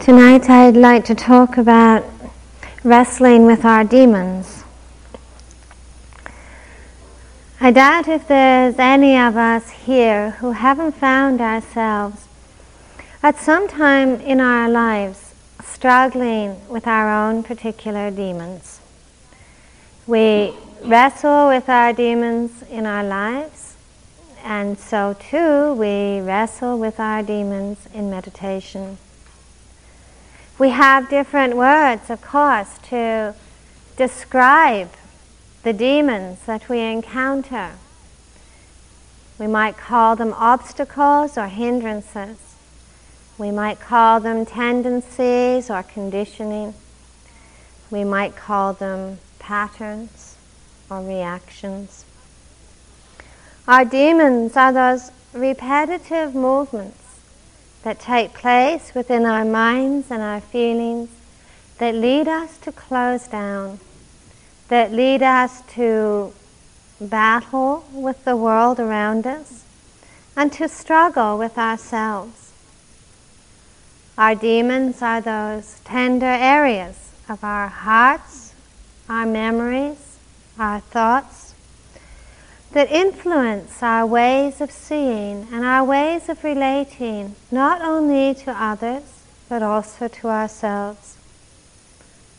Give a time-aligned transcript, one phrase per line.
[0.00, 2.02] Tonight I'd like to talk about
[2.82, 4.64] wrestling with our demons.
[7.60, 12.26] I doubt if there's any of us here who haven't found ourselves
[13.22, 18.80] at some time in our lives struggling with our own particular demons.
[20.06, 23.76] We wrestle with our demons in our lives,
[24.42, 28.96] and so too we wrestle with our demons in meditation.
[30.60, 33.34] We have different words, of course, to
[33.96, 34.90] describe
[35.62, 37.70] the demons that we encounter.
[39.38, 42.36] We might call them obstacles or hindrances.
[43.38, 46.74] We might call them tendencies or conditioning.
[47.90, 50.36] We might call them patterns
[50.90, 52.04] or reactions.
[53.66, 56.99] Our demons are those repetitive movements
[57.82, 61.08] that take place within our minds and our feelings
[61.78, 63.80] that lead us to close down,
[64.68, 66.32] that lead us to
[67.00, 69.64] battle with the world around us,
[70.36, 72.52] and to struggle with ourselves.
[74.18, 78.52] Our demons are those tender areas of our hearts,
[79.08, 80.18] our memories,
[80.58, 81.39] our thoughts,
[82.72, 89.24] that influence our ways of seeing and our ways of relating, not only to others,
[89.48, 91.16] but also to ourselves.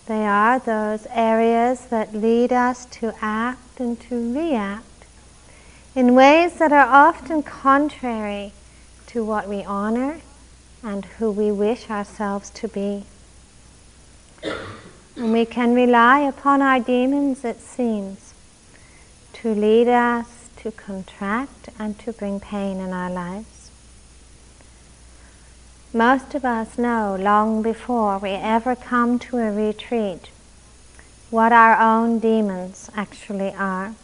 [0.08, 4.86] They are those areas that lead us to act and to react
[5.96, 8.54] in ways that are often contrary
[9.08, 10.22] to what we honor
[10.82, 13.04] and who we wish ourselves to be.
[15.16, 18.31] And we can rely upon our demons, it seems,
[19.42, 23.72] to lead us to contract and to bring pain in our lives.
[25.94, 30.30] Most of us know long before we ever come to a retreat
[31.32, 33.96] what our own demons actually are.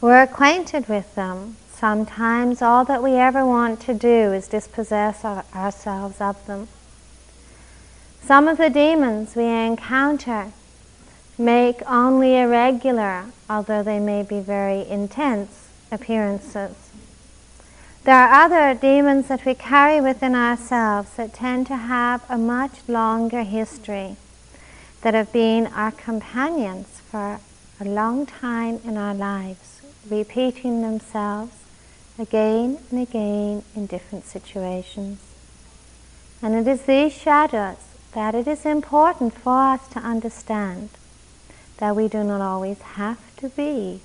[0.00, 1.56] We're acquainted with them.
[1.72, 6.68] Sometimes all that we ever want to do is dispossess ourselves of them.
[8.20, 10.52] Some of the demons we encounter
[11.38, 16.74] make only irregular, although they may be very intense, appearances.
[18.04, 22.88] There are other demons that we carry within ourselves that tend to have a much
[22.88, 24.16] longer history,
[25.02, 27.40] that have been our companions for
[27.80, 31.52] a long time in our lives, repeating themselves
[32.18, 35.18] again and again in different situations.
[36.40, 37.78] And it is these shadows
[38.12, 40.90] that it is important for us to understand
[41.78, 44.00] that we do not always have to be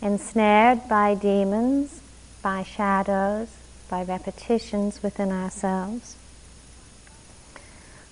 [0.00, 2.00] ensnared by demons,
[2.42, 3.48] by shadows,
[3.88, 6.16] by repetitions within ourselves.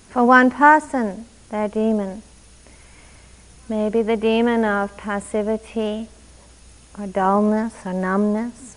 [0.09, 2.21] For one person, their demon
[3.67, 6.07] may be the demon of passivity
[6.99, 8.75] or dullness or numbness.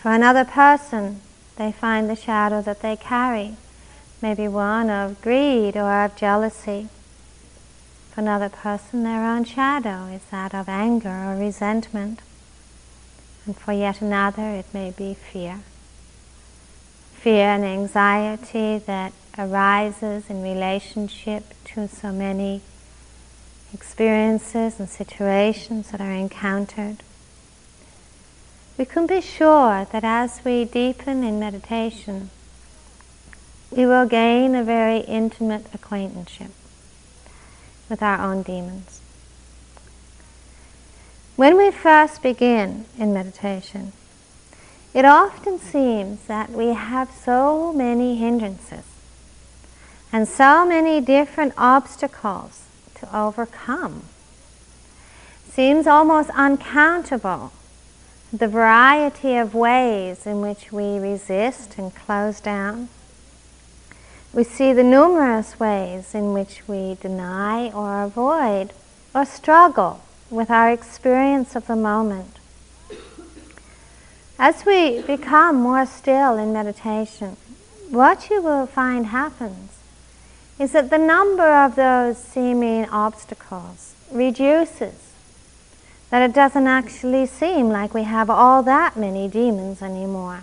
[0.00, 1.20] For another person,
[1.56, 3.56] they find the shadow that they carry,
[4.22, 6.88] maybe one of greed or of jealousy.
[8.16, 12.20] For another person, their own shadow is that of anger or resentment.
[13.44, 15.60] And for yet another, it may be fear.
[17.12, 22.62] Fear and anxiety that arises in relationship to so many
[23.74, 27.02] experiences and situations that are encountered.
[28.78, 32.30] We can be sure that as we deepen in meditation,
[33.70, 36.52] we will gain a very intimate acquaintanceship
[37.88, 39.00] with our own demons.
[41.36, 43.92] When we first begin in meditation,
[44.94, 48.84] it often seems that we have so many hindrances
[50.10, 52.64] and so many different obstacles
[52.94, 54.04] to overcome.
[55.50, 57.52] Seems almost uncountable
[58.32, 62.88] the variety of ways in which we resist and close down
[64.32, 68.72] we see the numerous ways in which we deny or avoid
[69.14, 72.38] or struggle with our experience of the moment.
[74.38, 77.36] As we become more still in meditation,
[77.88, 79.70] what you will find happens
[80.58, 85.12] is that the number of those seeming obstacles reduces.
[86.10, 90.42] That it doesn't actually seem like we have all that many demons anymore.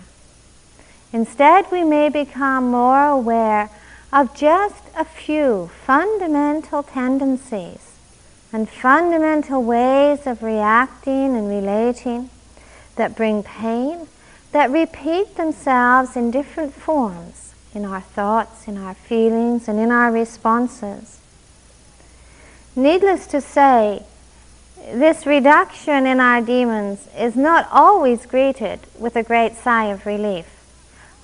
[1.14, 3.70] Instead, we may become more aware
[4.12, 7.92] of just a few fundamental tendencies
[8.52, 12.30] and fundamental ways of reacting and relating
[12.96, 14.08] that bring pain,
[14.50, 20.10] that repeat themselves in different forms in our thoughts, in our feelings, and in our
[20.10, 21.20] responses.
[22.74, 24.02] Needless to say,
[24.92, 30.53] this reduction in our demons is not always greeted with a great sigh of relief.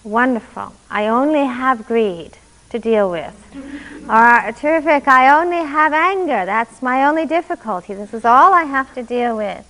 [0.03, 2.39] Wonderful, I only have greed
[2.71, 3.35] to deal with.
[4.09, 8.95] or, terrific, I only have anger, that's my only difficulty, this is all I have
[8.95, 9.67] to deal with.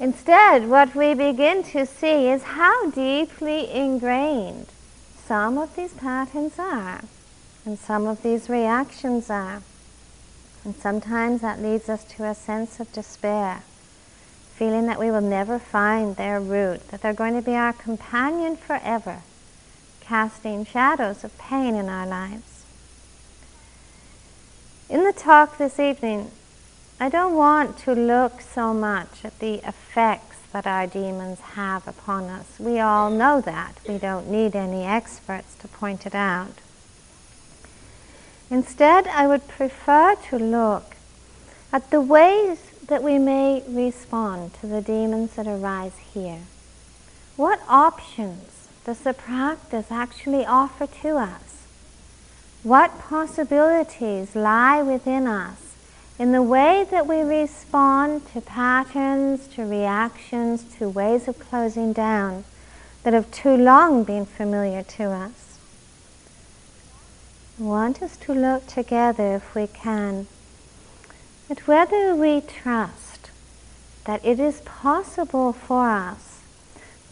[0.00, 4.66] Instead, what we begin to see is how deeply ingrained
[5.24, 7.02] some of these patterns are,
[7.64, 9.62] and some of these reactions are.
[10.64, 13.62] And sometimes that leads us to a sense of despair,
[14.62, 18.54] feeling that we will never find their root, that they're going to be our companion
[18.54, 19.22] forever,
[20.00, 22.64] casting shadows of pain in our lives.
[24.88, 26.30] In the talk this evening,
[27.00, 32.26] I don't want to look so much at the effects that our demons have upon
[32.26, 32.60] us.
[32.60, 33.80] We all know that.
[33.88, 36.60] We don't need any experts to point it out.
[38.48, 40.94] Instead, I would prefer to look
[41.72, 46.40] at the ways that we may respond to the demons that arise here.
[47.36, 51.66] What options does the practice actually offer to us?
[52.62, 55.74] What possibilities lie within us
[56.18, 62.44] in the way that we respond to patterns, to reactions, to ways of closing down
[63.02, 65.58] that have too long been familiar to us?
[67.58, 70.26] I want us to look together, if we can,
[71.50, 73.30] at whether we trust
[74.04, 76.40] that it is possible for us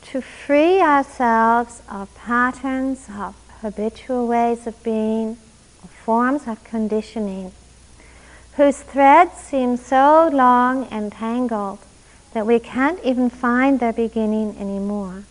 [0.03, 5.37] to free ourselves of patterns, of habitual ways of being,
[5.85, 7.53] of forms of conditioning,
[8.57, 11.79] whose threads seem so long and tangled
[12.33, 15.25] that we can't even find their beginning anymore.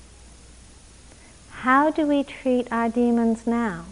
[1.49, 3.85] How do we treat our demons now?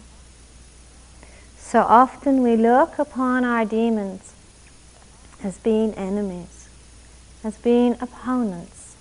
[1.58, 4.32] So often we look upon our demons
[5.48, 6.68] as being enemies,
[7.42, 8.94] as being opponents,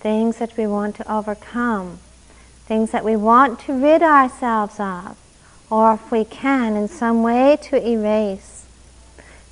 [0.00, 2.00] things that we want to overcome,
[2.66, 5.16] things that we want to rid ourselves of,
[5.70, 8.66] or if we can, in some way to erase.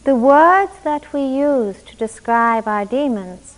[0.03, 3.55] The words that we use to describe our demons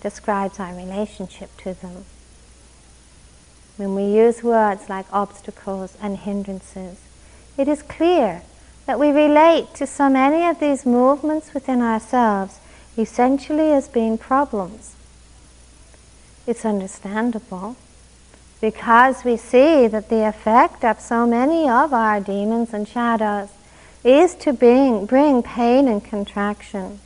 [0.00, 2.06] describes our relationship to them.
[3.76, 7.00] When we use words like obstacles and hindrances,
[7.58, 8.42] it is clear
[8.86, 12.60] that we relate to so many of these movements within ourselves
[12.96, 14.94] essentially as being problems.
[16.46, 17.76] It's understandable
[18.60, 23.48] because we see that the effect of so many of our demons and shadows
[24.04, 27.00] is to bring, bring pain and contraction.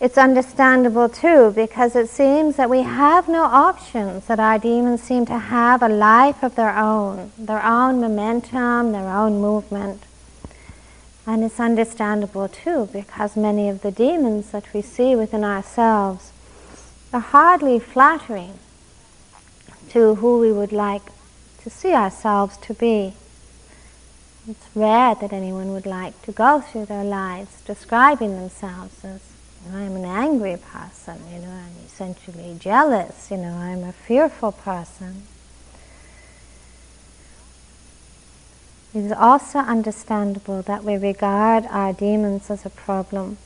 [0.00, 5.24] It's understandable too because it seems that we have no options, that our demons seem
[5.26, 10.02] to have a life of their own, their own momentum, their own movement.
[11.26, 16.32] And it's understandable too because many of the demons that we see within ourselves
[17.12, 18.58] are hardly flattering
[19.90, 21.02] to who we would like
[21.62, 23.14] to see ourselves to be.
[24.46, 29.20] It's rare that anyone would like to go through their lives describing themselves as
[29.72, 35.22] I'm an angry person, you know, I'm essentially jealous, you know, I'm a fearful person.
[38.94, 43.38] It is also understandable that we regard our demons as a problem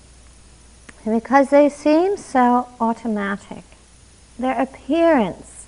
[1.05, 3.65] because they seem so automatic.
[4.39, 5.67] Their appearance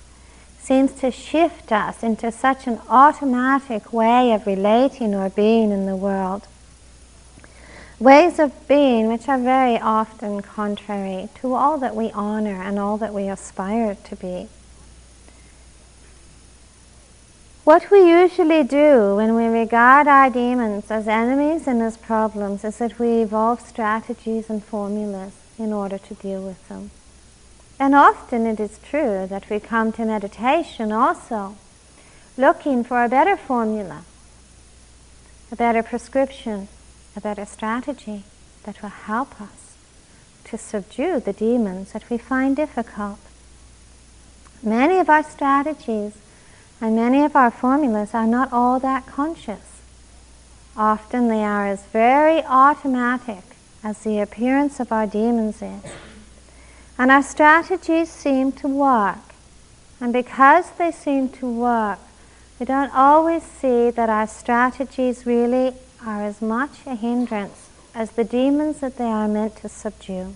[0.59, 5.95] seems to shift us into such an automatic way of relating or being in the
[5.95, 6.47] world
[8.01, 12.97] ways of being which are very often contrary to all that we honor and all
[12.97, 14.47] that we aspire to be.
[17.63, 22.79] What we usually do when we regard our demons as enemies and as problems is
[22.79, 26.89] that we evolve strategies and formulas in order to deal with them.
[27.79, 31.55] And often it is true that we come to meditation also
[32.35, 34.05] looking for a better formula,
[35.51, 36.67] a better prescription,
[37.15, 38.23] a better strategy
[38.63, 39.75] that will help us
[40.45, 43.19] to subdue the demons that we find difficult.
[44.63, 46.13] Many of our strategies
[46.81, 49.81] and many of our formulas are not all that conscious.
[50.75, 53.43] Often they are as very automatic
[53.83, 55.91] as the appearance of our demons is.
[56.97, 59.19] And our strategies seem to work.
[59.99, 61.99] And because they seem to work,
[62.59, 65.73] we don't always see that our strategies really
[66.05, 70.33] are as much a hindrance as the demons that they are meant to subdue.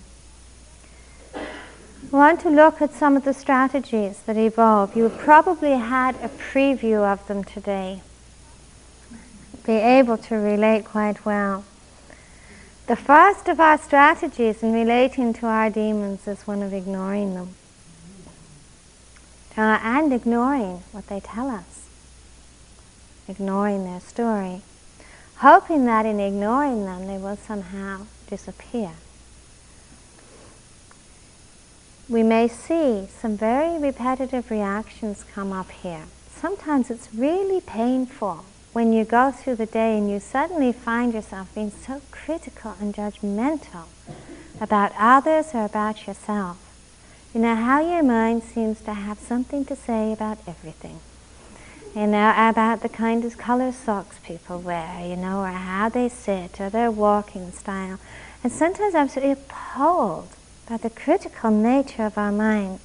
[2.10, 4.96] Want to look at some of the strategies that evolve.
[4.96, 8.00] You probably had a preview of them today.
[9.64, 11.64] Be able to relate quite well.
[12.86, 17.54] The first of our strategies in relating to our demons is one of ignoring them.
[19.56, 21.88] Uh, and ignoring what they tell us,
[23.26, 24.60] ignoring their story,
[25.38, 28.92] hoping that in ignoring them they will somehow disappear.
[32.08, 36.04] We may see some very repetitive reactions come up here.
[36.32, 41.52] Sometimes it's really painful when you go through the day and you suddenly find yourself
[41.52, 43.86] being so critical and judgmental
[44.60, 46.58] about others or about yourself.
[47.34, 51.00] You know, how your mind seems to have something to say about everything.
[51.92, 56.08] You know, about the kind of color socks people wear, you know, or how they
[56.08, 57.98] sit, or their walking style.
[58.44, 60.28] And sometimes I'm absolutely appalled
[60.68, 62.82] by the critical nature of our minds.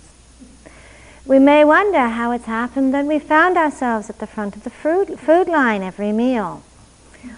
[1.25, 4.69] We may wonder how it's happened that we found ourselves at the front of the
[4.69, 6.63] food, food line every meal.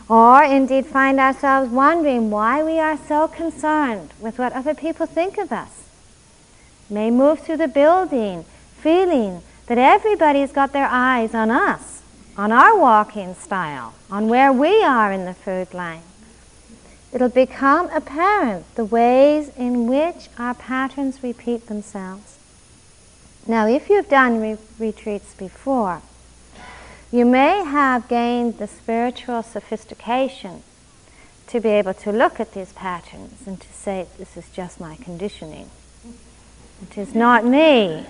[0.09, 5.37] Or indeed find ourselves wondering why we are so concerned with what other people think
[5.37, 5.83] of us.
[6.89, 8.45] May move through the building
[8.81, 12.01] feeling that everybody's got their eyes on us,
[12.37, 16.03] on our walking style, on where we are in the food line.
[17.13, 22.39] It'll become apparent the ways in which our patterns repeat themselves.
[23.45, 26.01] Now, if you've done re- retreats before,
[27.11, 30.63] you may have gained the spiritual sophistication
[31.47, 34.95] to be able to look at these patterns and to say, this is just my
[34.95, 35.69] conditioning.
[36.81, 38.07] It is not me.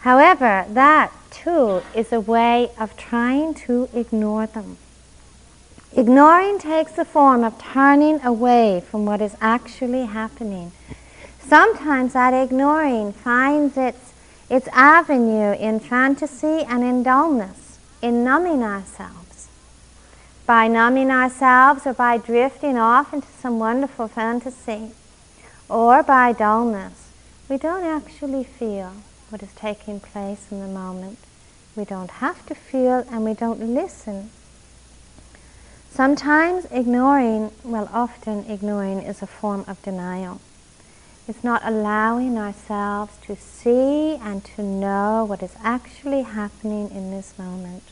[0.00, 4.76] However, that too is a way of trying to ignore them.
[5.96, 10.72] Ignoring takes the form of turning away from what is actually happening
[11.46, 14.14] Sometimes that ignoring finds its,
[14.48, 19.48] its avenue in fantasy and in dullness, in numbing ourselves.
[20.46, 24.92] By numbing ourselves or by drifting off into some wonderful fantasy,
[25.68, 27.10] or by dullness,
[27.48, 28.94] we don't actually feel
[29.28, 31.18] what is taking place in the moment.
[31.76, 34.30] We don't have to feel and we don't listen.
[35.94, 40.40] Sometimes ignoring, well, often ignoring is a form of denial.
[41.28, 47.38] It's not allowing ourselves to see and to know what is actually happening in this
[47.38, 47.84] moment.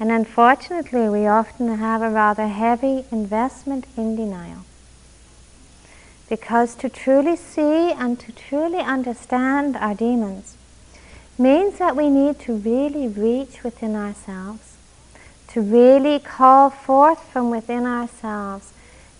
[0.00, 4.64] And unfortunately, we often have a rather heavy investment in denial.
[6.30, 10.56] Because to truly see and to truly understand our demons
[11.36, 14.77] means that we need to really reach within ourselves,
[15.58, 18.72] to really call forth from within ourselves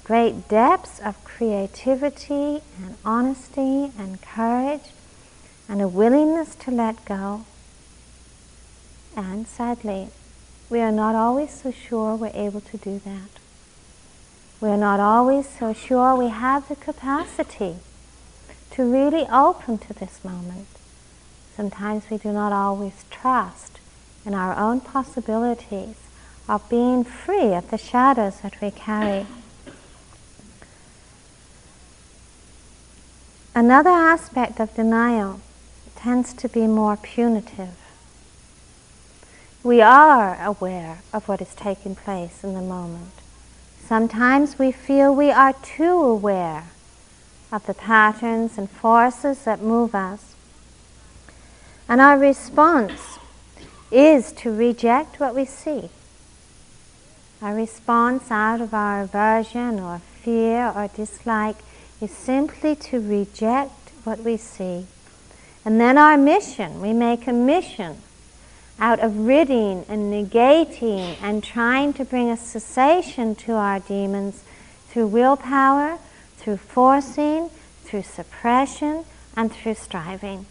[0.04, 4.92] great depths of creativity and honesty and courage
[5.68, 7.44] and a willingness to let go.
[9.16, 10.10] And sadly,
[10.70, 13.30] we are not always so sure we're able to do that.
[14.60, 17.78] We're not always so sure we have the capacity
[18.70, 20.68] to really open to this moment.
[21.56, 23.80] Sometimes we do not always trust
[24.24, 25.96] in our own possibilities
[26.48, 29.26] of being free of the shadows that we carry.
[33.54, 35.40] Another aspect of denial
[35.96, 37.76] tends to be more punitive.
[39.64, 43.12] We are aware of what is taking place in the moment.
[43.84, 46.68] Sometimes we feel we are too aware
[47.50, 50.34] of the patterns and forces that move us.
[51.88, 53.18] And our response
[53.90, 55.90] is to reject what we see.
[57.40, 61.56] Our response out of our aversion or fear or dislike
[62.00, 64.86] is simply to reject what we see.
[65.64, 67.98] And then our mission, we make a mission
[68.80, 74.42] out of ridding and negating and trying to bring a cessation to our demons
[74.88, 75.98] through willpower,
[76.38, 77.50] through forcing,
[77.84, 79.04] through suppression,
[79.36, 80.46] and through striving.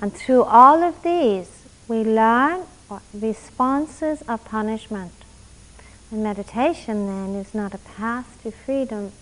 [0.00, 2.62] And through all of these, we learn
[3.14, 5.12] responses of punishment.
[6.10, 9.12] And meditation then is not a path to freedom,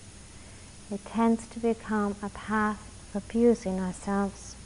[0.91, 2.81] it tends to become a path
[3.15, 4.57] of abusing ourselves.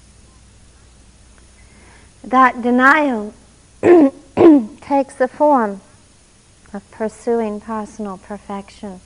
[2.22, 3.34] That denial
[3.82, 5.80] takes the form
[6.72, 9.00] of pursuing personal perfection,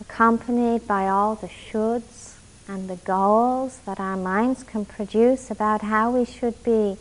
[0.00, 2.34] accompanied by all the shoulds
[2.68, 6.96] and the goals that our minds can produce about how we should be,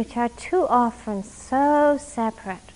[0.00, 2.72] which are too often so separate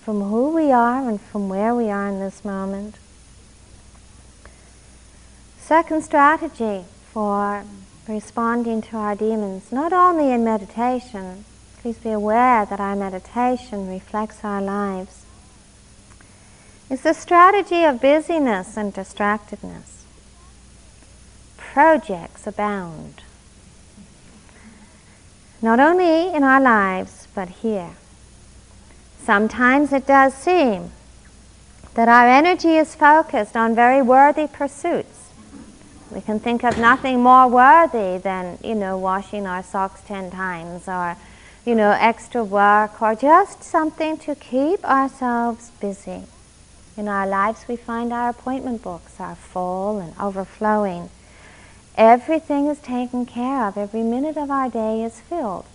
[0.00, 2.94] from who we are and from where we are in this moment.
[5.58, 7.64] second strategy for
[8.06, 11.44] responding to our demons, not only in meditation,
[11.82, 15.26] please be aware that our meditation reflects our lives,
[16.88, 20.04] is the strategy of busyness and distractedness.
[21.56, 23.24] Projects abound,
[25.60, 27.90] not only in our lives, but here.
[29.22, 30.90] Sometimes it does seem
[31.94, 35.30] that our energy is focused on very worthy pursuits.
[36.10, 40.88] We can think of nothing more worthy than, you know, washing our socks ten times
[40.88, 41.16] or,
[41.66, 46.22] you know, extra work or just something to keep ourselves busy.
[46.96, 51.10] In our lives, we find our appointment books are full and overflowing.
[51.98, 53.76] Everything is taken care of.
[53.76, 55.66] Every minute of our day is filled.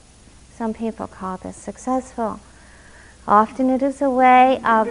[0.55, 2.39] Some people call this successful.
[3.27, 4.89] Often it is a way of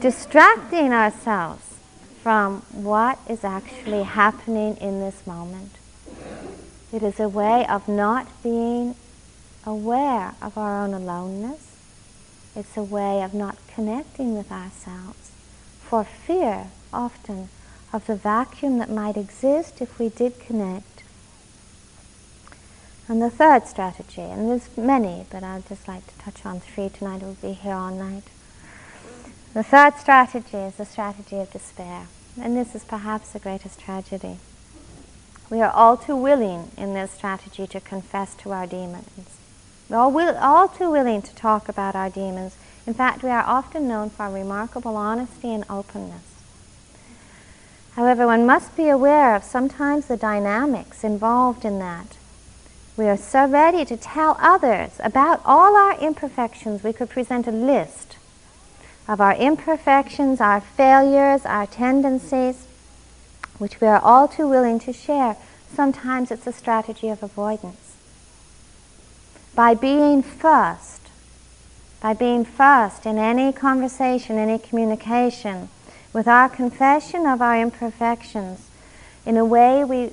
[0.00, 1.76] distracting ourselves
[2.20, 5.76] from what is actually happening in this moment.
[6.92, 8.96] It is a way of not being
[9.64, 11.76] aware of our own aloneness.
[12.56, 15.30] It's a way of not connecting with ourselves
[15.80, 17.50] for fear often
[17.92, 20.92] of the vacuum that might exist if we did connect
[23.08, 26.88] and the third strategy, and there's many, but I'd just like to touch on three
[26.88, 28.22] tonight, we'll be here all night.
[29.54, 32.06] The third strategy is the strategy of despair,
[32.40, 34.38] and this is perhaps the greatest tragedy.
[35.50, 39.36] We are all too willing in this strategy to confess to our demons.
[39.90, 42.56] We're all, will, all too willing to talk about our demons.
[42.86, 46.31] In fact, we are often known for our remarkable honesty and openness.
[47.96, 52.16] However, one must be aware of sometimes the dynamics involved in that
[52.94, 56.82] we are so ready to tell others about all our imperfections.
[56.82, 58.16] We could present a list
[59.08, 62.66] of our imperfections, our failures, our tendencies,
[63.58, 65.36] which we are all too willing to share.
[65.72, 67.96] Sometimes it's a strategy of avoidance.
[69.54, 71.00] By being first,
[72.02, 75.70] by being first in any conversation, any communication,
[76.12, 78.68] with our confession of our imperfections,
[79.24, 80.10] in a way we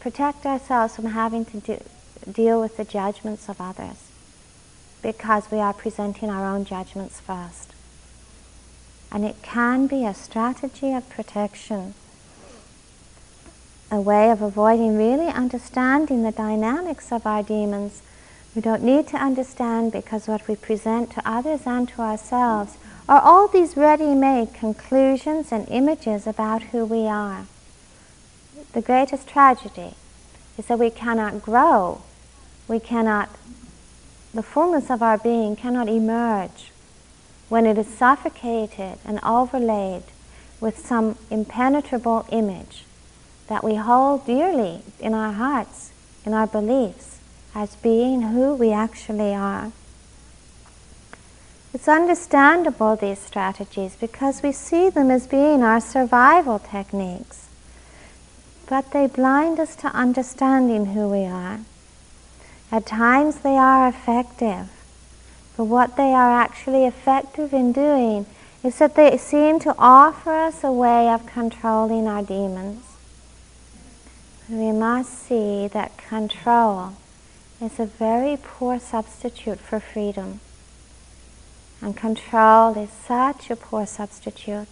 [0.00, 1.82] protect ourselves from having to do,
[2.30, 4.08] deal with the judgments of others
[5.02, 7.72] because we are presenting our own judgments first.
[9.10, 11.94] And it can be a strategy of protection,
[13.90, 18.02] a way of avoiding really understanding the dynamics of our demons.
[18.54, 22.76] We don't need to understand because what we present to others and to ourselves
[23.08, 27.46] are all these ready made conclusions and images about who we are.
[28.72, 29.94] The greatest tragedy
[30.58, 32.02] is that we cannot grow
[32.68, 33.30] we cannot,
[34.34, 36.70] the fullness of our being cannot emerge
[37.48, 40.02] when it is suffocated and overlaid
[40.60, 42.84] with some impenetrable image
[43.46, 45.92] that we hold dearly in our hearts,
[46.26, 47.18] in our beliefs,
[47.54, 49.72] as being who we actually are.
[51.74, 57.48] It's understandable, these strategies, because we see them as being our survival techniques.
[58.66, 61.60] But they blind us to understanding who we are.
[62.72, 64.68] At times they are effective,
[65.56, 68.26] but what they are actually effective in doing
[68.62, 72.82] is that they seem to offer us a way of controlling our demons.
[74.48, 76.94] We must see that control
[77.60, 80.40] is a very poor substitute for freedom.
[81.80, 84.68] And control is such a poor substitute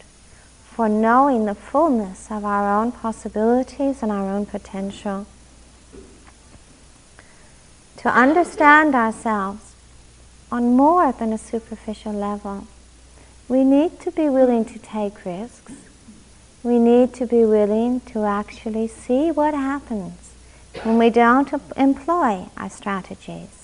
[0.65, 5.27] for knowing the fullness of our own possibilities and our own potential
[7.97, 9.75] to understand ourselves
[10.53, 12.67] on more than a superficial level.
[13.49, 15.73] We need to be willing to take risks.
[16.63, 20.33] We need to be willing to actually see what happens
[20.83, 23.56] when we don't employ our strategies,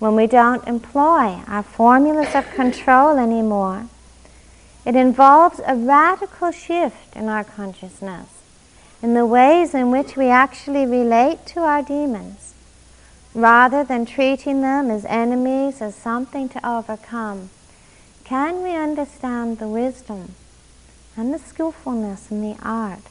[0.00, 3.86] when we don't employ our formulas of control anymore.
[4.84, 8.42] It involves a radical shift in our consciousness,
[9.00, 12.54] in the ways in which we actually relate to our demons
[13.34, 17.50] rather than treating them as enemies, as something to overcome,
[18.24, 20.34] can we understand the wisdom
[21.16, 23.02] and the skillfulness and the art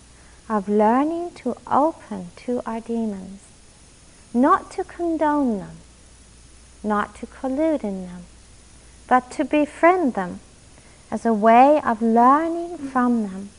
[0.49, 3.43] of learning to open to our demons,
[4.33, 5.77] not to condone them,
[6.83, 8.25] not to collude in them,
[9.07, 10.39] but to befriend them
[11.11, 13.49] as a way of learning from them.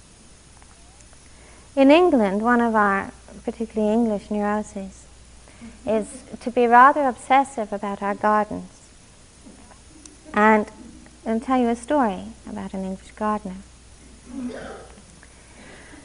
[1.77, 3.13] In England, one of our
[3.45, 5.07] particularly English neuroses,
[5.87, 8.89] is to be rather obsessive about our gardens.
[10.33, 10.67] And
[11.27, 13.57] I'll tell you a story about an English gardener.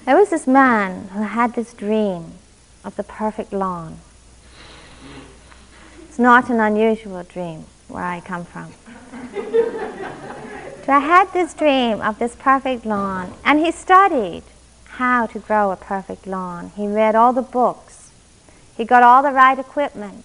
[0.06, 2.34] There was this man who had this dream
[2.84, 4.00] of the perfect lawn.
[6.16, 8.72] It's not an unusual dream where I come from.
[10.86, 14.44] so I had this dream of this perfect lawn, and he studied
[14.92, 16.72] how to grow a perfect lawn.
[16.78, 18.12] He read all the books.
[18.78, 20.24] He got all the right equipment.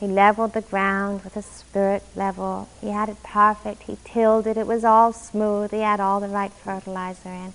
[0.00, 2.68] He leveled the ground with a spirit level.
[2.80, 3.84] He had it perfect.
[3.84, 4.56] He tilled it.
[4.56, 5.70] It was all smooth.
[5.70, 7.52] He had all the right fertilizer in.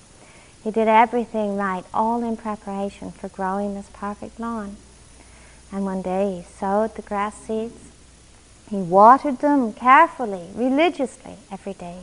[0.64, 4.78] He did everything right, all in preparation for growing this perfect lawn.
[5.72, 7.92] And one day he sowed the grass seeds.
[8.70, 12.00] He watered them carefully, religiously, every day.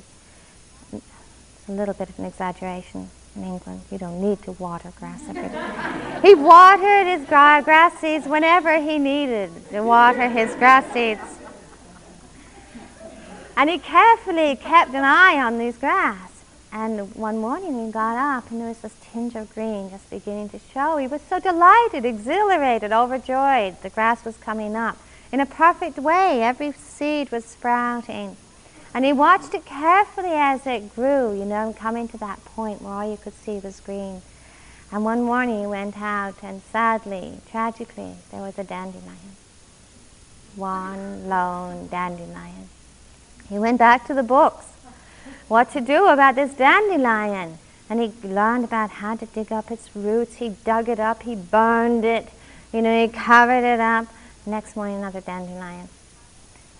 [0.92, 3.83] It's a little bit of an exaggeration in England.
[3.90, 6.29] You don't need to water grass every day.
[6.29, 11.20] he watered his grass seeds whenever he needed to water his grass seeds.
[13.57, 16.31] And he carefully kept an eye on these grass.
[16.74, 20.48] And one morning he got up and there was this tinge of green just beginning
[20.50, 20.96] to show.
[20.96, 23.82] He was so delighted, exhilarated, overjoyed.
[23.82, 24.96] The grass was coming up
[25.30, 26.42] in a perfect way.
[26.42, 28.38] Every seed was sprouting.
[28.94, 32.94] And he watched it carefully as it grew, you know, coming to that point where
[32.94, 34.22] all you could see was green.
[34.90, 39.37] And one morning he went out and sadly, tragically, there was a dandelion.
[40.56, 42.70] One lone dandelion.
[43.50, 44.71] He went back to the books
[45.52, 47.58] what to do about this dandelion.
[47.90, 50.36] And he learned about how to dig up its roots.
[50.36, 52.30] He dug it up, he burned it,
[52.72, 54.06] you know, he covered it up.
[54.46, 55.88] Next morning, another dandelion.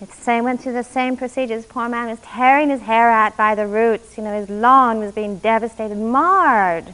[0.09, 1.55] Same, went through the same procedure.
[1.55, 4.17] This poor man was tearing his hair out by the roots.
[4.17, 6.93] You know, his lawn was being devastated, marred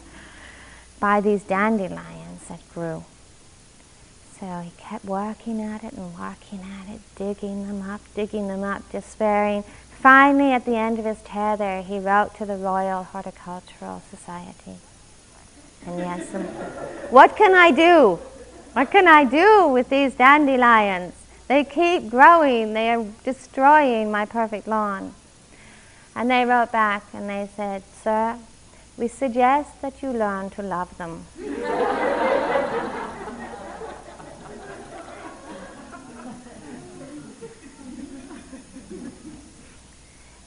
[0.99, 3.05] by these dandelions that grew.
[4.39, 8.63] So he kept working at it and working at it, digging them up, digging them
[8.63, 9.63] up, despairing,
[9.99, 14.77] Finally, at the end of his tether, he wrote to the Royal Horticultural Society.
[15.85, 16.25] And yes,
[17.09, 18.19] what can I do?
[18.73, 21.13] What can I do with these dandelions?
[21.49, 25.15] They keep growing, they are destroying my perfect lawn.
[26.15, 28.37] And they wrote back and they said, Sir,
[28.97, 31.25] we suggest that you learn to love them.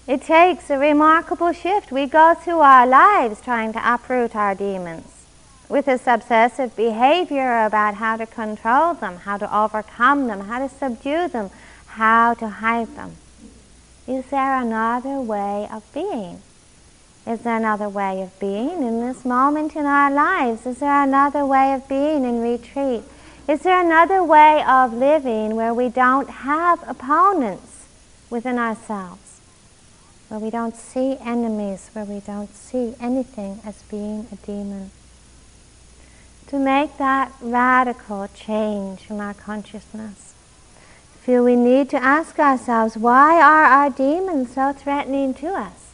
[0.06, 1.92] It takes a remarkable shift.
[1.92, 5.06] We go through our lives trying to uproot our demons
[5.68, 10.68] with this obsessive behavior about how to control them, how to overcome them, how to
[10.68, 11.50] subdue them,
[11.86, 13.12] how to hide them.
[14.08, 16.42] Is there another way of being?
[17.24, 20.66] Is there another way of being in this moment in our lives?
[20.66, 23.04] Is there another way of being in retreat?
[23.46, 27.86] Is there another way of living where we don't have opponents
[28.28, 29.40] within ourselves?
[30.32, 34.90] Where we don't see enemies, where we don't see anything as being a demon.
[36.46, 40.32] To make that radical change in our consciousness,
[41.20, 45.90] feel we need to ask ourselves why are our demons so threatening to us?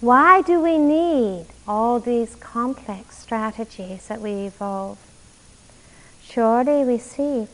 [0.00, 4.96] Why do we need all these complex strategies that we evolve?
[6.22, 7.46] Surely we see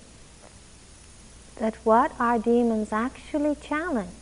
[1.56, 4.17] that what our demons actually challenge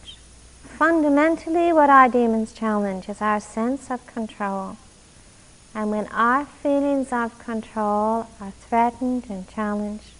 [0.76, 4.76] Fundamentally, what our demons challenge is our sense of control.
[5.74, 10.12] And when our feelings of control are threatened and challenged,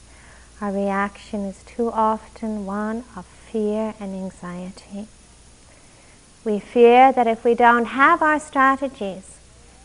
[0.58, 5.08] our reaction is too often one of fear and anxiety.
[6.42, 9.36] We fear that if we don't have our strategies,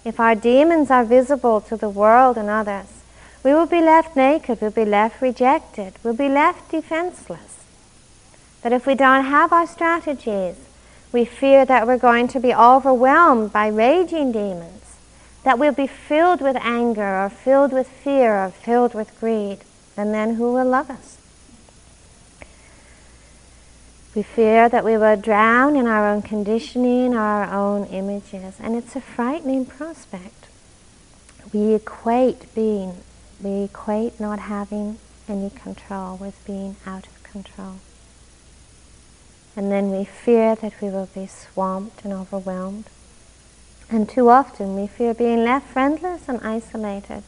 [0.05, 3.03] if our demons are visible to the world and others,
[3.43, 7.60] we will be left naked, we'll be left rejected, we'll be left defenseless.
[8.61, 10.55] That if we don't have our strategies,
[11.11, 14.97] we fear that we're going to be overwhelmed by raging demons,
[15.43, 19.59] that we'll be filled with anger or filled with fear or filled with greed,
[19.97, 21.17] and then who will love us?
[24.13, 28.95] We fear that we will drown in our own conditioning, our own images, and it's
[28.95, 30.47] a frightening prospect.
[31.53, 32.97] We equate being,
[33.41, 37.79] we equate not having any control with being out of control.
[39.55, 42.85] And then we fear that we will be swamped and overwhelmed.
[43.89, 47.23] And too often we fear being left friendless and isolated.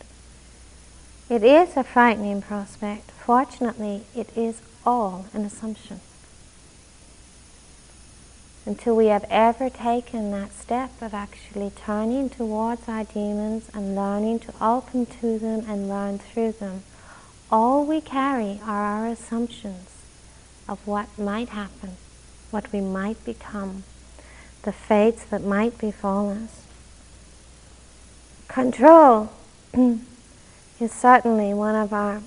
[1.30, 3.12] It is a frightening prospect.
[3.12, 6.00] Fortunately, it is all an assumption.
[8.66, 14.40] Until we have ever taken that step of actually turning towards our demons and learning
[14.40, 16.84] to open to them and learn through them,
[17.52, 19.90] all we carry are our assumptions
[20.70, 21.98] of what might happen
[22.54, 23.84] what we might become,
[24.62, 26.62] the fates that might befall us.
[28.48, 29.32] Control
[30.80, 32.22] is certainly one of our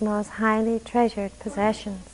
[0.00, 2.08] most highly treasured possessions.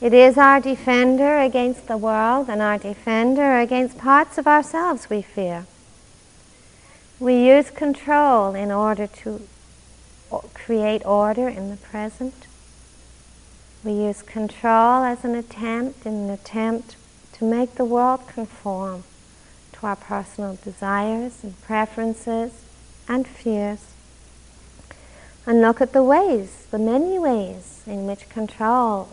[0.00, 5.22] It is our defender against the world and our defender against parts of ourselves we
[5.22, 5.66] fear.
[7.20, 9.42] We use control in order to
[10.54, 12.46] create order in the present.
[13.84, 16.96] We use control as an attempt, in an attempt
[17.34, 19.02] to make the world conform
[19.72, 22.52] to our personal desires and preferences
[23.08, 23.92] and fears.
[25.44, 29.08] And look at the ways, the many ways in which control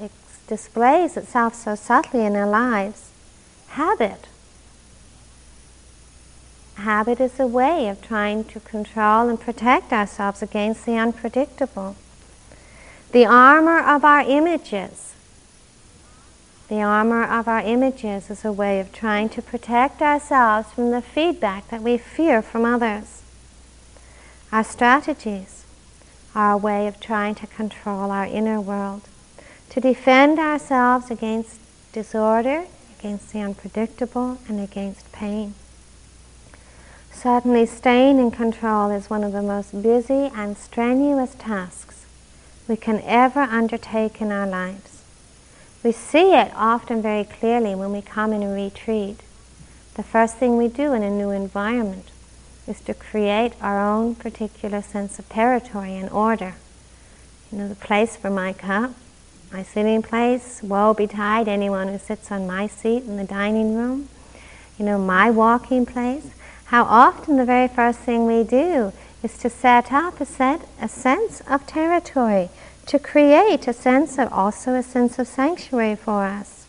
[0.48, 3.10] displays itself so subtly in our lives.
[3.70, 4.28] Habit.
[6.76, 11.96] Habit is a way of trying to control and protect ourselves against the unpredictable.
[13.12, 15.16] The armor of our images.
[16.68, 21.02] The armor of our images is a way of trying to protect ourselves from the
[21.02, 23.24] feedback that we fear from others.
[24.52, 25.66] Our strategies
[26.36, 29.02] are a way of trying to control our inner world
[29.72, 31.60] to defend ourselves against
[31.92, 32.66] disorder,
[33.00, 35.56] against the unpredictable, and against pain.
[37.12, 41.89] Certainly, staying in control is one of the most busy and strenuous tasks
[42.70, 45.02] we can ever undertake in our lives.
[45.84, 49.22] We see it often very clearly when we come in a retreat.
[49.96, 52.12] The first thing we do in a new environment
[52.68, 56.54] is to create our own particular sense of territory and order.
[57.52, 58.92] You know, the place for my cup,
[59.52, 64.10] my sitting place, woe betide anyone who sits on my seat in the dining room.
[64.78, 66.30] You know, my walking place.
[66.66, 70.88] How often the very first thing we do is to set up a, set, a
[70.88, 72.50] sense of territory,
[72.86, 76.66] to create a sense of also a sense of sanctuary for us.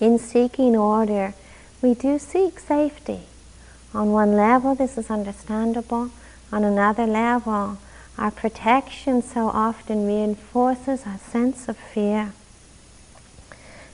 [0.00, 1.34] In seeking order,
[1.80, 3.20] we do seek safety.
[3.94, 6.10] On one level, this is understandable.
[6.50, 7.78] On another level,
[8.18, 12.32] our protection so often reinforces our sense of fear.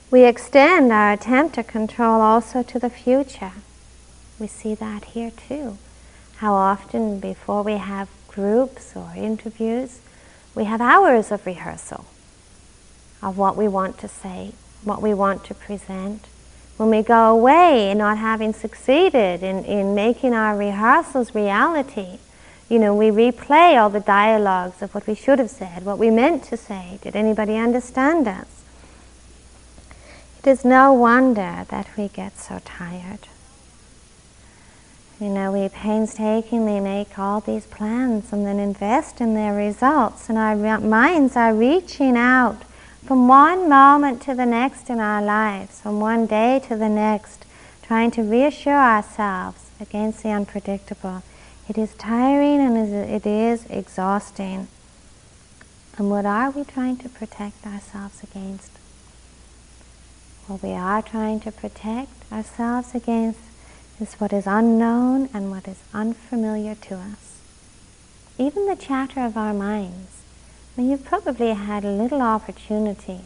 [0.09, 3.53] We extend our attempt to control also to the future.
[4.39, 5.77] We see that here too.
[6.41, 9.99] How often, before we have groups or interviews,
[10.55, 12.05] we have hours of rehearsal
[13.21, 16.25] of what we want to say, what we want to present.
[16.77, 22.17] When we go away, and not having succeeded in, in making our rehearsals reality,
[22.67, 26.09] you know, we replay all the dialogues of what we should have said, what we
[26.09, 26.97] meant to say.
[27.03, 28.63] Did anybody understand us?
[30.39, 33.27] It is no wonder that we get so tired.
[35.21, 40.37] You know, we painstakingly make all these plans and then invest in their results, and
[40.37, 42.63] our minds are reaching out
[43.05, 47.45] from one moment to the next in our lives, from one day to the next,
[47.83, 51.21] trying to reassure ourselves against the unpredictable
[51.69, 54.67] it is tiring and it is exhausting.
[55.97, 58.71] And what are we trying to protect ourselves against?
[60.47, 63.39] What we are trying to protect ourselves against
[64.01, 67.37] is what is unknown and what is unfamiliar to us.
[68.37, 70.23] Even the chatter of our minds.
[70.75, 73.21] I mean, you've probably had a little opportunity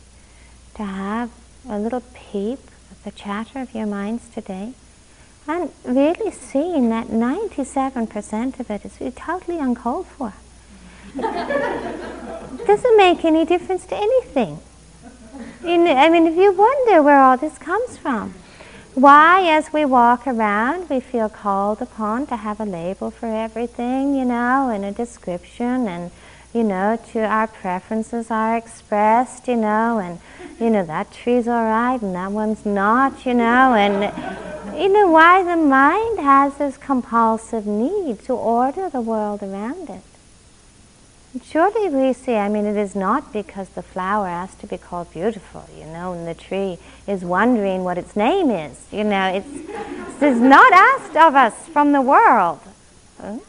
[0.76, 1.32] to have
[1.70, 2.60] a little peep
[2.92, 4.74] at the chatter of your minds today
[5.48, 10.34] and really seeing that 97% of it is totally uncalled for.
[11.16, 11.22] It
[12.68, 14.60] doesn't make any difference to anything.
[15.64, 18.34] I mean, if you wonder where all this comes from,
[18.96, 24.16] why, as we walk around, we feel called upon to have a label for everything,
[24.16, 26.12] you know, and a description, and,
[26.54, 30.20] you know, to our preferences are expressed, you know, and,
[30.62, 35.10] you know, that tree's all right and that one's not, you know, and you know
[35.10, 40.02] why the mind has this compulsive need to order the world around it.
[41.44, 45.12] Surely we see, I mean, it is not because the flower has to be called
[45.12, 48.88] beautiful, you know, and the tree is wondering what its name is.
[48.92, 49.48] You know, it's,
[50.22, 52.60] it's not asked of us from the world.
[53.20, 53.40] Hmm?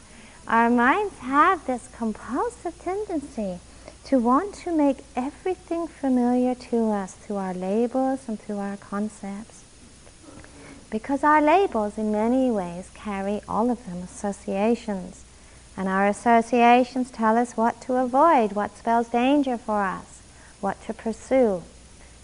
[0.49, 3.61] Our minds have this compulsive tendency
[4.07, 9.65] to want to make everything familiar to us through our labels and through our concepts
[10.91, 15.26] because our labels in many ways carry all of them associations.
[15.77, 20.23] And our associations tell us what to avoid, what spells danger for us,
[20.61, 21.63] what to pursue,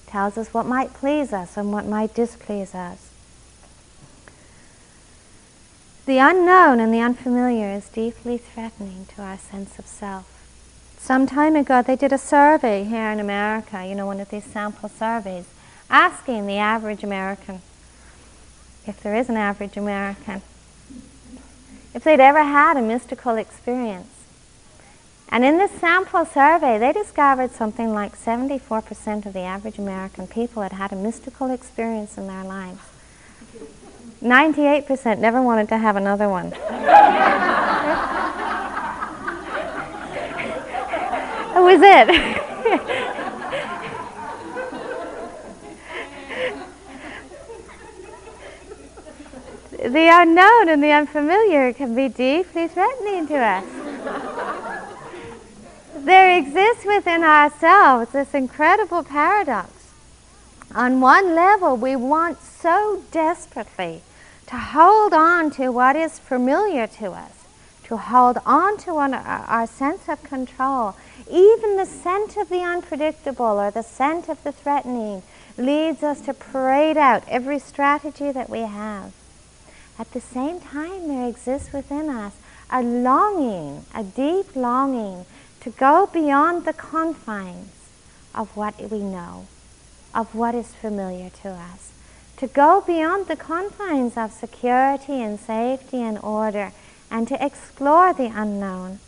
[0.07, 3.11] tells us what might please us and what might displease us.
[6.07, 10.29] The unknown and the unfamiliar is deeply threatening to our sense of self.
[10.99, 14.45] Some time ago, they did a survey here in America, you know, one of these
[14.45, 15.47] sample surveys,
[15.91, 17.61] asking the average American
[18.87, 20.43] if there is an average American,
[21.95, 24.09] if they'd ever had a mystical experience.
[25.29, 30.63] And in this sample survey, they discovered something like 74% of the average American people
[30.63, 32.81] had had a mystical experience in their lives.
[34.23, 36.51] 98% never wanted to have another one.
[36.51, 36.61] that
[41.57, 43.09] was it.
[49.83, 53.65] the unknown and the unfamiliar can be deeply threatening to us.
[55.97, 59.71] there exists within ourselves this incredible paradox.
[60.73, 64.03] On one level, we want so desperately
[64.47, 67.45] to hold on to what is familiar to us,
[67.85, 70.95] to hold on to our, uh, our sense of control.
[71.29, 75.23] Even the scent of the unpredictable or the scent of the threatening
[75.59, 79.13] leads us to parade out every strategy that we have.
[79.99, 82.35] At the same time, there exists within us
[82.71, 85.27] a longing, a deep longing
[85.61, 87.71] to go beyond the confines
[88.35, 89.47] of what we know,
[90.15, 91.93] of what is familiar to us,
[92.39, 96.73] to go beyond the confines of security and safety and order,
[97.11, 98.99] and to explore the unknown.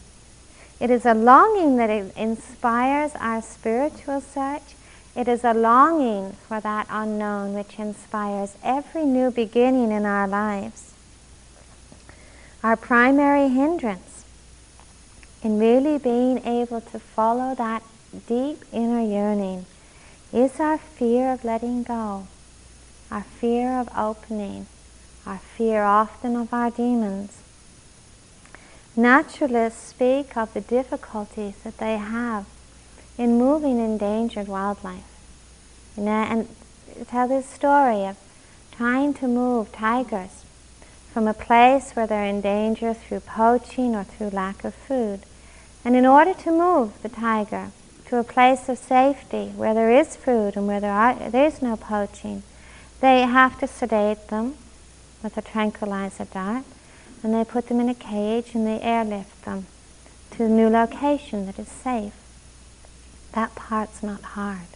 [0.79, 4.74] It is a longing that inspires our spiritual search
[5.17, 10.93] it is a longing for that unknown which inspires every new beginning in our lives.
[12.63, 14.25] Our primary hindrance
[15.43, 17.83] in really being able to follow that
[18.27, 19.67] deep inner yearning
[20.33, 22.27] is our fear of letting go,
[23.11, 24.67] our fear of opening,
[25.27, 27.41] our fear often of our demons.
[28.97, 32.47] Naturalists speak of the difficulties that they have
[33.17, 35.05] in moving endangered wildlife.
[35.97, 36.49] You uh, know, and
[37.07, 38.17] tell this story of
[38.73, 40.45] trying to move tigers
[41.13, 45.21] from a place where they're in danger through poaching or through lack of food.
[45.85, 47.71] And in order to move the tiger
[48.07, 51.63] to a place of safety where there is food and where there, are, there is
[51.63, 52.43] no poaching,
[53.01, 54.55] they have to sedate them
[55.23, 56.65] with a tranquilizer dart
[57.23, 59.67] and they put them in a cage and they airlift them
[60.33, 62.13] to a new location that is safe.
[63.35, 64.69] That part's not hard.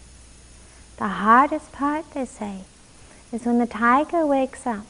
[0.96, 2.62] The hardest part, they say,
[3.32, 4.84] is when the tiger wakes up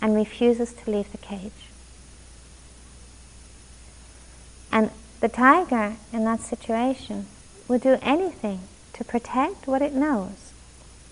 [0.00, 1.68] and refuses to leave the cage.
[4.72, 7.26] And the tiger in that situation
[7.68, 8.60] will do anything
[8.94, 10.52] to protect what it knows.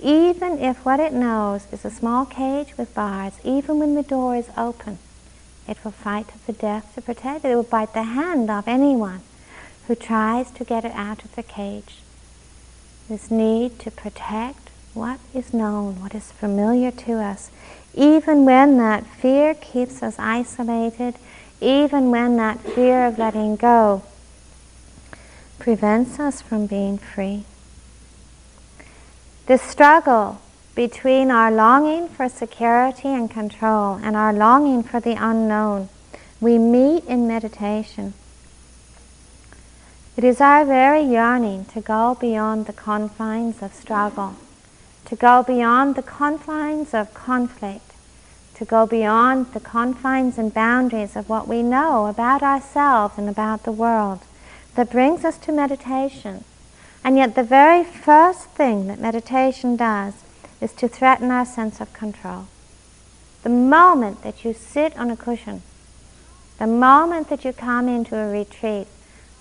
[0.01, 4.37] Even if what it knows is a small cage with bars, even when the door
[4.37, 4.99] is open,
[5.69, 7.51] it will fight to the death to protect it.
[7.51, 9.21] It will bite the hand off anyone
[9.93, 11.99] who tries to get it out of the cage.
[13.11, 17.51] This need to protect what is known, what is familiar to us,
[17.93, 21.17] even when that fear keeps us isolated,
[21.61, 24.03] even when that fear of letting go
[25.59, 27.45] prevents us from being free.
[29.45, 30.41] The struggle
[30.75, 35.91] between our longing for security and control and our longing for the unknown,
[36.41, 38.15] we meet in meditation.
[40.15, 44.35] It is our very yearning to go beyond the confines of struggle,
[45.07, 47.93] to go beyond the confines of conflict,
[48.57, 53.63] to go beyond the confines and boundaries of what we know about ourselves and about
[53.63, 54.21] the world
[54.75, 56.45] that brings us to meditation.
[57.03, 60.13] And yet, the very first thing that meditation does
[60.61, 62.49] is to threaten our sense of control.
[63.45, 65.63] The moment that you sit on a cushion,
[66.59, 68.89] the moment that you come into a retreat,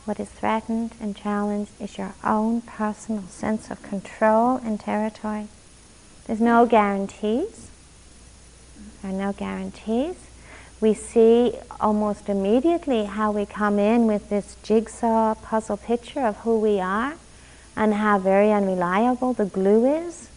[0.06, 5.48] what is threatened and challenged is your own personal sense of control and territory.
[6.26, 7.70] There's no guarantees.
[9.02, 10.16] There are no guarantees.
[10.80, 16.60] We see almost immediately how we come in with this jigsaw puzzle picture of who
[16.60, 17.14] we are
[17.76, 20.30] and how very unreliable the glue is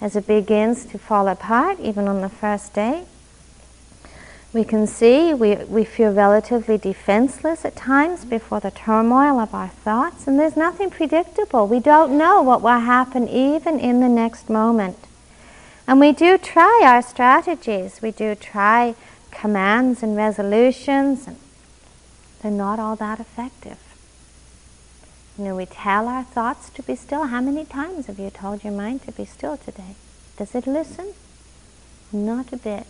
[0.00, 3.04] as it begins to fall apart, even on the first day.
[4.52, 9.68] We can see we, we feel relatively defenseless at times before the turmoil of our
[9.68, 11.66] thoughts, and there's nothing predictable.
[11.66, 14.96] We don't know what will happen even in the next moment.
[15.86, 18.94] And we do try our strategies, we do try
[19.30, 21.36] commands and resolutions, and
[22.40, 23.78] they're not all that effective.
[25.36, 27.24] You know, we tell our thoughts to be still.
[27.24, 29.94] How many times have you told your mind to be still today?
[30.36, 31.14] Does it listen?
[32.12, 32.86] Not a bit.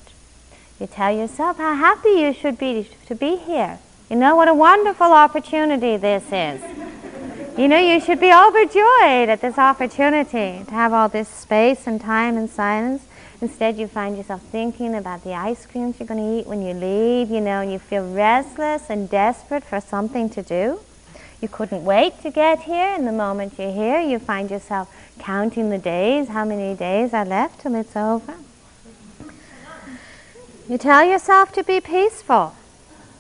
[0.81, 3.81] You tell yourself how happy you should be to be here.
[4.09, 6.63] You know what a wonderful opportunity this is.
[7.59, 12.01] You know, you should be overjoyed at this opportunity to have all this space and
[12.01, 13.03] time and silence.
[13.41, 16.75] Instead, you find yourself thinking about the ice creams you're going to eat when you
[16.75, 20.81] leave, you know, and you feel restless and desperate for something to do.
[21.41, 25.71] You couldn't wait to get here, and the moment you're here, you find yourself counting
[25.71, 28.35] the days, how many days are left till it's over.
[30.69, 32.55] You tell yourself to be peaceful.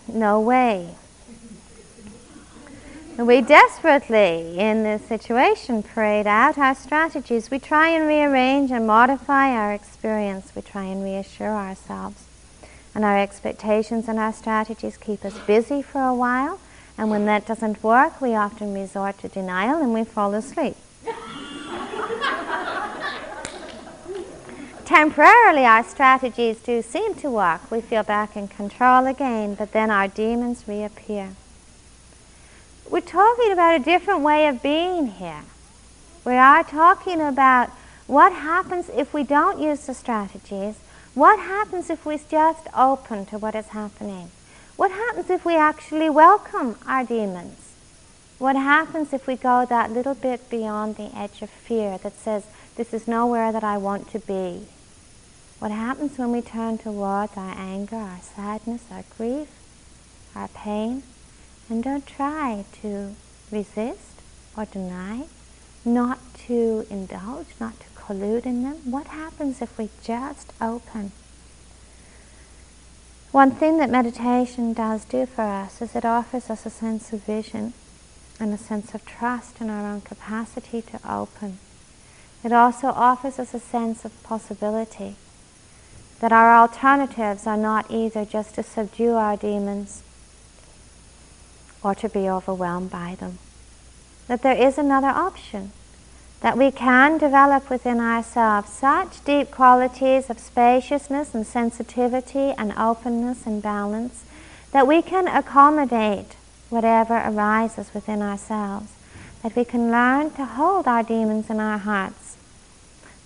[0.06, 0.96] No way.
[3.16, 7.50] We desperately, in this situation, prayed out our strategies.
[7.50, 10.52] We try and rearrange and modify our experience.
[10.54, 12.24] We try and reassure ourselves.
[12.94, 16.60] And our expectations and our strategies keep us busy for a while.
[16.98, 20.76] And when that doesn't work, we often resort to denial and we fall asleep.
[24.88, 27.70] Temporarily, our strategies do seem to work.
[27.70, 31.32] We feel back in control again, but then our demons reappear.
[32.88, 35.42] We're talking about a different way of being here.
[36.24, 37.68] We are talking about
[38.06, 40.76] what happens if we don't use the strategies.
[41.12, 44.30] What happens if we're just open to what is happening?
[44.76, 47.74] What happens if we actually welcome our demons?
[48.38, 52.44] What happens if we go that little bit beyond the edge of fear that says,
[52.76, 54.66] this is nowhere that I want to be?
[55.58, 59.48] What happens when we turn towards our anger, our sadness, our grief,
[60.34, 61.02] our pain?
[61.68, 63.16] And don't try to
[63.50, 64.22] resist
[64.56, 65.26] or deny,
[65.84, 68.76] not to indulge, not to collude in them.
[68.90, 71.10] What happens if we just open?
[73.32, 77.24] One thing that meditation does do for us is it offers us a sense of
[77.24, 77.74] vision
[78.40, 81.58] and a sense of trust in our own capacity to open.
[82.44, 85.16] It also offers us a sense of possibility,
[86.20, 90.02] that our alternatives are not either just to subdue our demons
[91.82, 93.38] or to be overwhelmed by them.
[94.26, 95.72] That there is another option,
[96.40, 103.46] that we can develop within ourselves such deep qualities of spaciousness and sensitivity and openness
[103.46, 104.24] and balance
[104.72, 106.36] that we can accommodate
[106.68, 108.92] whatever arises within ourselves,
[109.42, 112.36] that we can learn to hold our demons in our hearts,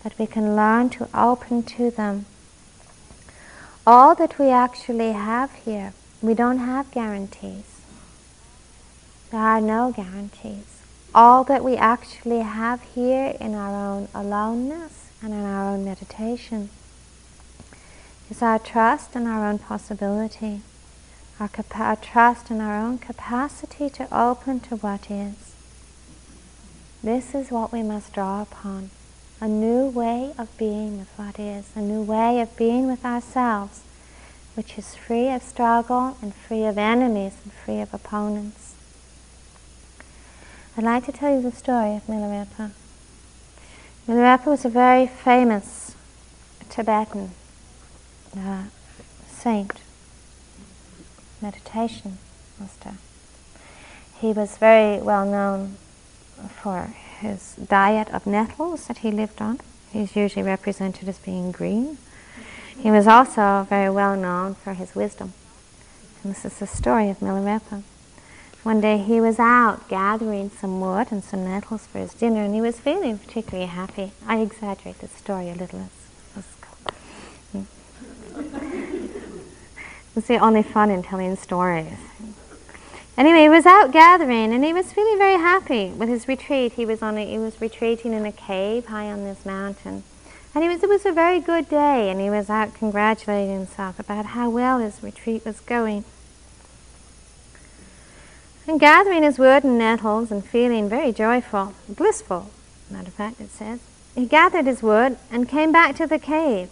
[0.05, 2.26] that we can learn to open to them.
[3.85, 7.80] All that we actually have here, we don't have guarantees.
[9.33, 10.83] There are no guarantees.
[11.12, 16.70] All that we actually have here in our own aloneness and in our own meditation
[18.30, 20.61] is our trust in our own possibility,
[21.41, 25.57] our, capa- our trust in our own capacity to open to what is.
[27.03, 28.91] This is what we must draw upon
[29.43, 33.80] a new way of being with what is, a new way of being with ourselves,
[34.55, 38.76] which is free of struggle and free of enemies and free of opponents.
[40.76, 42.70] I'd like to tell you the story of Milarepa.
[44.07, 45.97] Milarepa was a very famous
[46.68, 47.32] Tibetan
[48.38, 48.66] uh,
[49.28, 49.72] saint,
[51.40, 52.18] meditation
[52.61, 52.93] master.
[54.20, 55.78] He was very well known
[56.62, 59.59] for his diet of nettles that he lived on.
[59.93, 61.99] He's usually represented as being green.
[62.79, 65.33] He was also very well known for his wisdom.
[66.23, 67.83] And this is the story of Milarepa.
[68.62, 72.55] One day he was out gathering some wood and some nettles for his dinner, and
[72.55, 74.12] he was feeling particularly happy.
[74.27, 75.89] I exaggerate the story a little.
[76.37, 76.47] It's,
[77.55, 77.66] it's
[80.14, 80.20] hmm.
[80.29, 81.99] the only fun in telling stories.
[83.16, 86.72] Anyway, he was out gathering, and he was feeling very happy with his retreat.
[86.72, 90.02] He was on a, he was retreating in a cave high on this mountain,
[90.54, 93.98] and he was it was a very good day, and he was out congratulating himself
[93.98, 96.04] about how well his retreat was going.
[98.66, 102.50] And gathering his wood and nettles and feeling very joyful, blissful,
[102.90, 103.80] matter of fact, it says,
[104.14, 106.68] he gathered his wood and came back to the cave.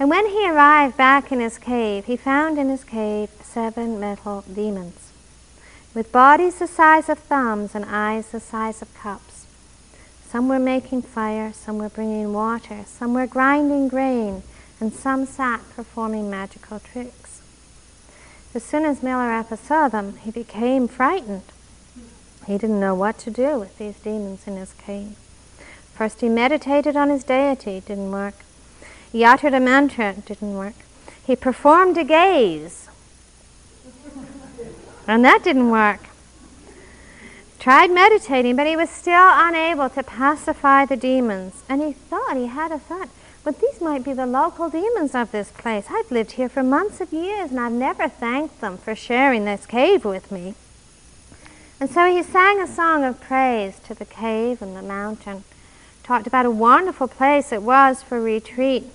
[0.00, 4.42] And when he arrived back in his cave, he found in his cave seven metal
[4.52, 5.01] demons,
[5.94, 9.46] with bodies the size of thumbs and eyes the size of cups.
[10.28, 14.42] Some were making fire, some were bringing water, some were grinding grain,
[14.80, 17.42] and some sat performing magical tricks.
[18.54, 21.42] As soon as Milarepa saw them, he became frightened.
[22.46, 25.16] He didn't know what to do with these demons in his cave.
[25.94, 28.34] First he meditated on his deity, didn't work.
[29.10, 30.74] He uttered a mantra, didn't work.
[31.24, 32.81] He performed a gaze,
[35.12, 36.00] and that didn't work.
[37.58, 41.62] Tried meditating, but he was still unable to pacify the demons.
[41.68, 43.10] And he thought, he had a thought,
[43.44, 45.88] but these might be the local demons of this place.
[45.90, 49.66] I've lived here for months of years and I've never thanked them for sharing this
[49.66, 50.54] cave with me.
[51.78, 55.44] And so he sang a song of praise to the cave and the mountain,
[56.02, 58.86] talked about a wonderful place it was for retreat,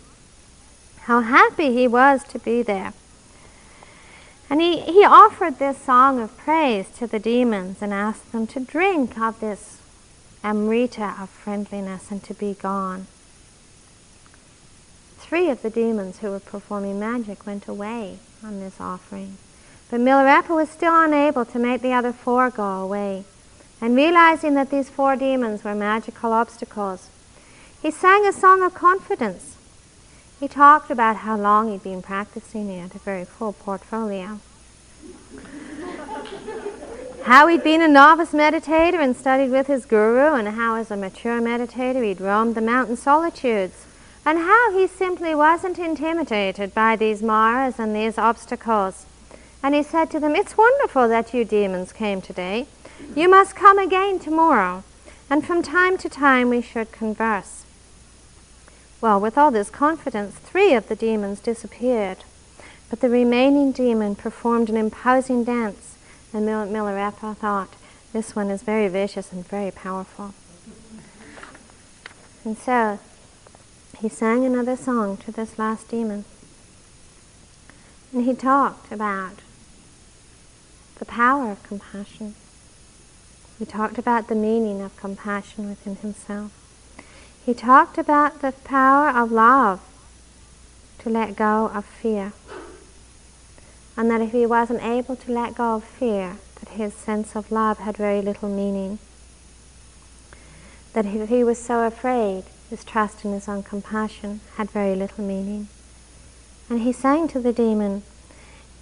[1.02, 2.94] how happy he was to be there.
[4.50, 8.60] And he, he offered this song of praise to the demons and asked them to
[8.60, 9.80] drink of this
[10.44, 13.08] amrita of friendliness and to be gone.
[15.18, 19.38] Three of the demons who were performing magic went away on this offering.
[19.92, 23.26] But Milarepa was still unable to make the other four go away.
[23.82, 27.10] And realizing that these four demons were magical obstacles,
[27.82, 29.57] he sang a song of confidence.
[30.40, 32.70] He talked about how long he'd been practicing.
[32.70, 34.40] He had a very full portfolio.
[37.24, 40.98] how he'd been a novice meditator and studied with his guru, and how, as a
[40.98, 43.86] mature meditator, he'd roamed the mountain solitudes,
[44.26, 49.06] and how he simply wasn't intimidated by these maras and these obstacles
[49.64, 52.68] and he said to them, It's wonderful that you demons came today.
[53.16, 54.84] You must come again tomorrow,
[55.30, 57.66] and from time to time we should converse.
[59.00, 62.18] Well, with all this confidence, three of the demons disappeared,
[62.90, 65.98] but the remaining demon performed an imposing dance,
[66.34, 67.76] and Milarepa thought,
[68.12, 70.34] This one is very vicious and very powerful.
[72.44, 72.98] And so
[74.00, 76.26] he sang another song to this last demon.
[78.14, 79.42] And he talked about
[80.98, 82.34] the power of compassion.
[83.60, 86.52] He talked about the meaning of compassion within himself.
[87.48, 89.80] He talked about the power of love
[91.00, 92.34] to let go of fear.
[93.96, 97.50] And that if he wasn't able to let go of fear, that his sense of
[97.50, 99.00] love had very little meaning.
[100.92, 105.24] That if he was so afraid, his trust in his own compassion had very little
[105.24, 105.70] meaning.
[106.70, 108.04] And he sang to the demon,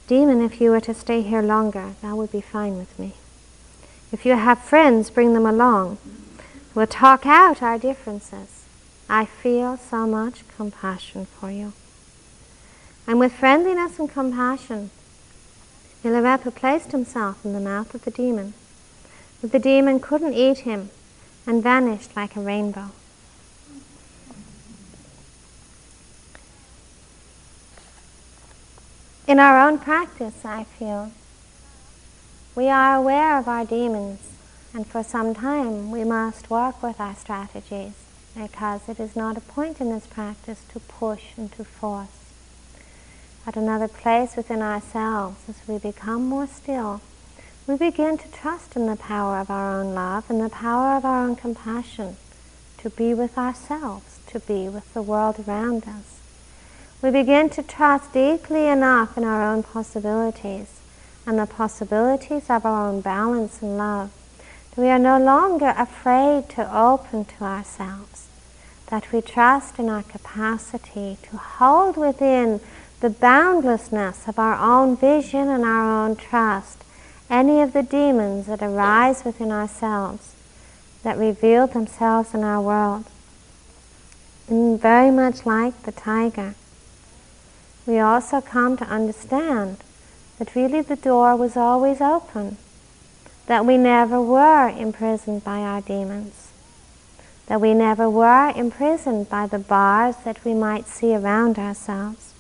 [0.08, 3.14] Demon, if you were to stay here longer, that would be fine with me.
[4.12, 6.00] If you have friends, bring them along.
[6.74, 8.55] We'll talk out our differences.
[9.10, 11.74] I feel so much compassion for you.
[13.08, 14.90] And with friendliness and compassion,
[16.04, 18.56] Milarepa placed himself in the mouth of the demon.
[19.42, 20.90] But the demon couldn't eat him
[21.46, 22.92] and vanished like a rainbow.
[29.28, 31.12] In our own practice, I feel,
[32.56, 34.20] we are aware of our demons,
[34.74, 38.05] and for some time we must work with our strategies
[38.36, 42.34] because it is not a point in this practice to push and to force.
[43.48, 47.02] At another place within ourselves, as we become more still,
[47.68, 51.06] we begin to trust in the power of our own love and the power of
[51.06, 52.18] our own compassion
[52.80, 56.16] to be with ourselves, to be with the world around us
[57.06, 60.80] we begin to trust deeply enough in our own possibilities
[61.28, 64.12] and the possibilities of our own balance and love
[64.72, 68.25] that we are no longer afraid to open to ourselves,
[68.88, 72.60] that we trust in our capacity to hold within
[73.00, 76.84] the boundlessness of our own vision and our own trust.
[77.30, 80.36] Any of the demons that arise within ourselves
[81.04, 83.06] that reveal themselves in our world.
[84.48, 86.56] And very much like the tiger.
[87.86, 89.78] We also come to understand
[90.40, 92.58] that really the door was always open,
[93.46, 96.45] that we never were imprisoned by our demons,
[97.48, 102.34] that we never were imprisoned by the bars that we might see around ourselves.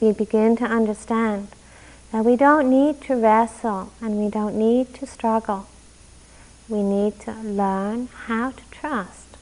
[0.00, 1.48] We begin to understand
[2.12, 5.66] that we don't need to wrestle and we don't need to struggle.
[6.68, 9.36] We need to learn how to trust,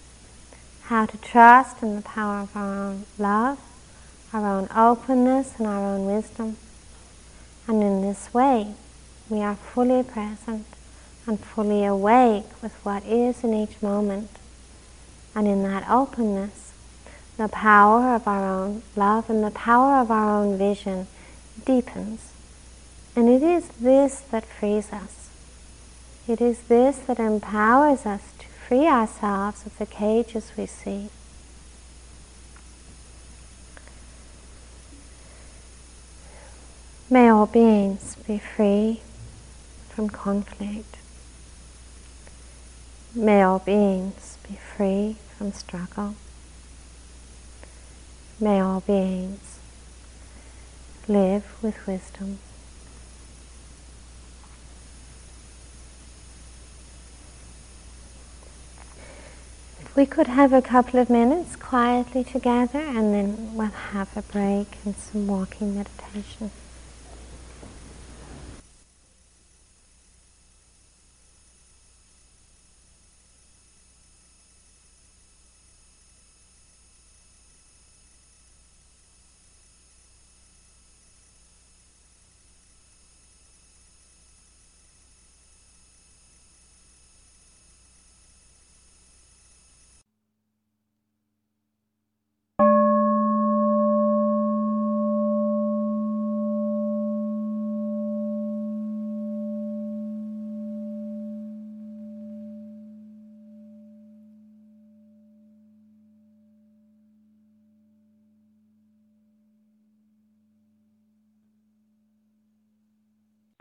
[0.82, 3.58] how to trust in the power of our own love,
[4.32, 6.56] our own openness and our own wisdom.
[7.66, 8.74] And in this way,
[9.28, 10.66] we are fully present
[11.26, 14.30] and fully awake with what is in each moment.
[15.34, 16.72] And in that openness,
[17.36, 21.06] the power of our own love and the power of our own vision
[21.64, 22.32] deepens.
[23.14, 25.28] And it is this that frees us.
[26.28, 31.08] It is this that empowers us to free ourselves of the cages we see.
[37.08, 39.02] May all beings be free
[39.90, 40.96] from conflict.
[43.14, 46.14] May all beings be free from struggle.
[48.38, 49.58] May all beings
[51.08, 52.38] live with wisdom.
[59.94, 64.76] We could have a couple of minutes quietly together and then we'll have a break
[64.84, 66.50] and some walking meditation.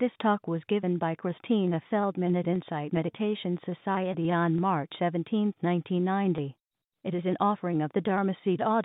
[0.05, 6.55] This talk was given by Christina Feldman at Insight Meditation Society on March 17, 1990.
[7.03, 8.83] It is an offering of the Dharma Seed audio.